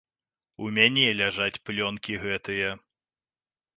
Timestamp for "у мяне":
0.67-1.03